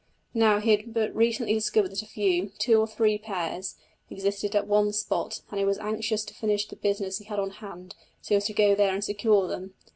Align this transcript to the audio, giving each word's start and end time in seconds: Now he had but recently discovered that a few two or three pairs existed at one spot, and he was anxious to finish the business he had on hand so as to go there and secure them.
Now 0.33 0.59
he 0.59 0.71
had 0.71 0.95
but 0.95 1.15
recently 1.15 1.53
discovered 1.53 1.89
that 1.91 2.01
a 2.01 2.07
few 2.07 2.49
two 2.57 2.79
or 2.79 2.87
three 2.87 3.19
pairs 3.19 3.75
existed 4.09 4.55
at 4.55 4.65
one 4.65 4.93
spot, 4.93 5.41
and 5.51 5.59
he 5.59 5.63
was 5.63 5.77
anxious 5.77 6.25
to 6.25 6.33
finish 6.33 6.67
the 6.67 6.75
business 6.75 7.19
he 7.19 7.25
had 7.25 7.37
on 7.37 7.51
hand 7.51 7.93
so 8.19 8.35
as 8.37 8.45
to 8.45 8.53
go 8.53 8.73
there 8.73 8.95
and 8.95 9.03
secure 9.03 9.47
them. 9.47 9.75